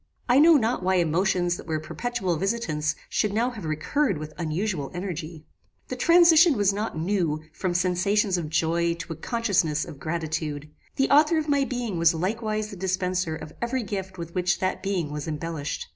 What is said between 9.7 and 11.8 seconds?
of gratitude. The author of my